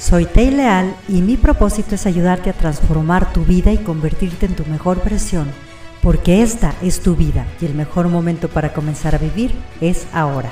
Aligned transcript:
Soy 0.00 0.24
Tei 0.24 0.50
Leal 0.50 0.96
y 1.08 1.20
mi 1.20 1.36
propósito 1.36 1.94
es 1.94 2.06
ayudarte 2.06 2.48
a 2.48 2.54
transformar 2.54 3.34
tu 3.34 3.44
vida 3.44 3.70
y 3.70 3.76
convertirte 3.76 4.46
en 4.46 4.56
tu 4.56 4.64
mejor 4.64 5.04
versión, 5.04 5.52
porque 6.02 6.42
esta 6.42 6.74
es 6.80 7.02
tu 7.02 7.16
vida 7.16 7.46
y 7.60 7.66
el 7.66 7.74
mejor 7.74 8.08
momento 8.08 8.48
para 8.48 8.72
comenzar 8.72 9.14
a 9.14 9.18
vivir 9.18 9.52
es 9.82 10.06
ahora. 10.14 10.50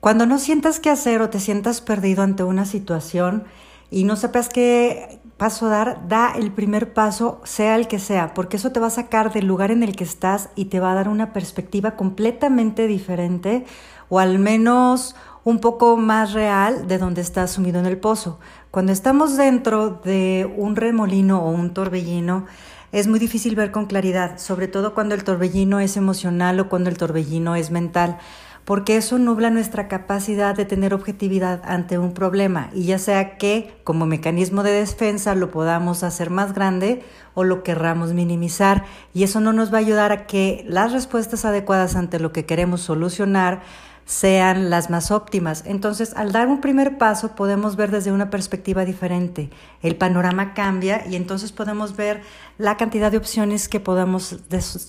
Cuando 0.00 0.26
no 0.26 0.40
sientas 0.40 0.80
qué 0.80 0.90
hacer 0.90 1.22
o 1.22 1.30
te 1.30 1.38
sientas 1.38 1.80
perdido 1.80 2.24
ante 2.24 2.42
una 2.42 2.64
situación 2.64 3.44
y 3.92 4.02
no 4.02 4.16
sepas 4.16 4.48
qué 4.48 5.20
paso 5.36 5.68
dar, 5.68 6.08
da 6.08 6.32
el 6.32 6.50
primer 6.50 6.92
paso, 6.92 7.40
sea 7.44 7.76
el 7.76 7.86
que 7.86 8.00
sea, 8.00 8.34
porque 8.34 8.56
eso 8.56 8.72
te 8.72 8.80
va 8.80 8.88
a 8.88 8.90
sacar 8.90 9.32
del 9.32 9.46
lugar 9.46 9.70
en 9.70 9.84
el 9.84 9.94
que 9.94 10.04
estás 10.04 10.48
y 10.56 10.64
te 10.64 10.80
va 10.80 10.90
a 10.90 10.94
dar 10.96 11.08
una 11.08 11.32
perspectiva 11.32 11.92
completamente 11.92 12.88
diferente 12.88 13.64
o 14.08 14.18
al 14.18 14.38
menos 14.38 15.14
un 15.44 15.60
poco 15.60 15.96
más 15.96 16.32
real 16.32 16.88
de 16.88 16.98
donde 16.98 17.20
estás 17.20 17.52
sumido 17.52 17.78
en 17.78 17.86
el 17.86 17.98
pozo. 17.98 18.40
Cuando 18.70 18.92
estamos 18.92 19.36
dentro 19.36 19.90
de 19.90 20.52
un 20.56 20.74
remolino 20.74 21.42
o 21.42 21.50
un 21.50 21.74
torbellino, 21.74 22.46
es 22.92 23.06
muy 23.06 23.18
difícil 23.18 23.54
ver 23.54 23.70
con 23.70 23.86
claridad, 23.86 24.38
sobre 24.38 24.68
todo 24.68 24.94
cuando 24.94 25.14
el 25.14 25.24
torbellino 25.24 25.80
es 25.80 25.96
emocional 25.96 26.58
o 26.60 26.68
cuando 26.68 26.90
el 26.90 26.96
torbellino 26.96 27.56
es 27.56 27.70
mental 27.70 28.18
porque 28.64 28.96
eso 28.96 29.18
nubla 29.18 29.50
nuestra 29.50 29.88
capacidad 29.88 30.54
de 30.54 30.64
tener 30.64 30.94
objetividad 30.94 31.60
ante 31.64 31.98
un 31.98 32.14
problema 32.14 32.70
y 32.72 32.84
ya 32.84 32.98
sea 32.98 33.36
que 33.36 33.78
como 33.84 34.06
mecanismo 34.06 34.62
de 34.62 34.72
defensa 34.72 35.34
lo 35.34 35.50
podamos 35.50 36.02
hacer 36.02 36.30
más 36.30 36.54
grande 36.54 37.02
o 37.34 37.44
lo 37.44 37.62
querramos 37.62 38.14
minimizar 38.14 38.84
y 39.12 39.24
eso 39.24 39.40
no 39.40 39.52
nos 39.52 39.72
va 39.72 39.78
a 39.78 39.80
ayudar 39.80 40.12
a 40.12 40.26
que 40.26 40.64
las 40.66 40.92
respuestas 40.92 41.44
adecuadas 41.44 41.94
ante 41.94 42.18
lo 42.18 42.32
que 42.32 42.46
queremos 42.46 42.80
solucionar 42.80 43.62
sean 44.04 44.70
las 44.70 44.90
más 44.90 45.10
óptimas. 45.10 45.62
Entonces, 45.66 46.14
al 46.16 46.32
dar 46.32 46.48
un 46.48 46.60
primer 46.60 46.98
paso, 46.98 47.34
podemos 47.34 47.76
ver 47.76 47.90
desde 47.90 48.12
una 48.12 48.30
perspectiva 48.30 48.84
diferente. 48.84 49.50
El 49.82 49.96
panorama 49.96 50.54
cambia 50.54 51.06
y 51.06 51.16
entonces 51.16 51.52
podemos 51.52 51.96
ver 51.96 52.22
la 52.58 52.76
cantidad 52.76 53.10
de 53.10 53.18
opciones 53.18 53.68
que 53.68 53.80
podamos 53.80 54.38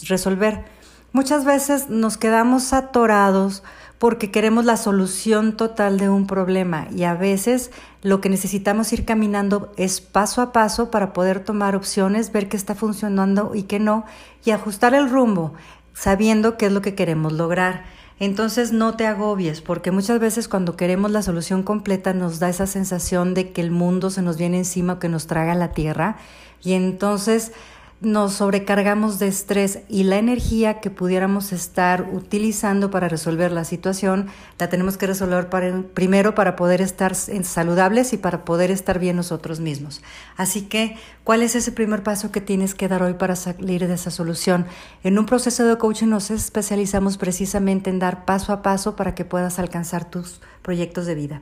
resolver. 0.08 0.66
Muchas 1.14 1.45
veces 1.45 1.90
nos 1.90 2.17
quedamos 2.17 2.73
atorados 2.73 3.64
porque 4.00 4.31
queremos 4.31 4.66
la 4.66 4.75
solución 4.75 5.56
total 5.56 5.97
de 5.97 6.09
un 6.09 6.28
problema 6.28 6.88
y 6.94 7.06
a 7.06 7.14
veces 7.14 7.72
lo 8.02 8.20
que 8.20 8.28
necesitamos 8.28 8.92
ir 8.92 9.06
caminando 9.06 9.72
es 9.78 10.02
paso 10.02 10.42
a 10.42 10.52
paso 10.52 10.92
para 10.92 11.14
poder 11.14 11.40
tomar 11.40 11.78
opciones, 11.78 12.34
ver 12.34 12.50
qué 12.50 12.58
está 12.58 12.75
funcionando 12.75 13.56
y 13.56 13.64
qué 13.64 13.80
no 13.80 14.03
y 14.44 14.52
ajustar 14.52 14.94
el 14.94 15.09
rumbo 15.09 15.53
sabiendo 15.94 16.58
qué 16.58 16.66
es 16.66 16.73
lo 16.73 16.81
que 16.81 16.95
queremos 16.95 17.31
lograr. 17.31 17.86
Entonces 18.20 18.72
no 18.72 18.96
te 18.96 19.06
agobies, 19.08 19.62
porque 19.62 19.92
muchas 19.92 20.20
veces 20.20 20.48
cuando 20.48 20.78
queremos 20.78 21.12
la 21.12 21.22
solución 21.22 21.64
completa 21.64 22.14
nos 22.14 22.40
da 22.40 22.50
esa 22.50 22.66
sensación 22.66 23.34
de 23.34 23.52
que 23.52 23.62
el 23.62 23.72
mundo 23.72 24.10
se 24.10 24.22
nos 24.22 24.38
viene 24.38 24.60
encima 24.60 24.94
o 24.94 25.00
que 25.00 25.10
nos 25.10 25.28
traga 25.28 25.54
la 25.54 25.74
tierra. 25.74 26.18
Y 26.64 26.74
entonces 26.74 27.52
nos 28.02 28.34
sobrecargamos 28.34 29.20
de 29.20 29.28
estrés 29.28 29.80
y 29.88 30.04
la 30.04 30.18
energía 30.18 30.82
que 30.82 30.90
pudiéramos 30.90 31.54
estar 31.54 32.10
utilizando 32.12 32.92
para 32.92 33.08
resolver 33.08 33.52
la 33.52 33.64
situación 33.64 34.28
la 34.60 34.70
tenemos 34.70 34.98
que 34.98 35.08
resolver 35.08 35.50
primero 35.94 36.36
para 36.36 36.56
poder 36.56 36.82
estar 36.82 37.16
saludables 37.16 38.12
y 38.14 38.18
para 38.18 38.44
poder 38.44 38.70
estar 38.70 39.00
bien 39.00 39.16
nosotros 39.16 39.62
mismos. 39.62 40.02
Así 40.36 40.64
que, 40.64 40.98
¿cuál 41.24 41.42
es 41.42 41.56
ese 41.56 41.72
primer 41.72 42.04
paso 42.04 42.32
que 42.32 42.42
tienes 42.42 42.76
que 42.76 42.90
dar 42.90 43.02
hoy 43.02 43.14
para 43.14 43.36
salir 43.36 43.88
de 43.88 43.94
esa 43.94 44.12
solución? 44.12 44.66
En 45.04 45.18
un 45.18 45.26
proceso 45.26 45.66
de 45.66 45.78
coaching 45.78 46.08
nos 46.08 46.32
especializamos 46.32 47.18
precisamente 47.18 47.90
en 47.90 48.00
dar 48.00 48.26
paso 48.26 48.52
a 48.52 48.62
paso 48.62 48.96
para 48.96 49.16
que 49.16 49.26
puedas 49.26 49.58
alcanzar 49.58 50.04
tus 50.06 50.42
proyectos 50.62 51.06
de 51.06 51.16
vida. 51.16 51.42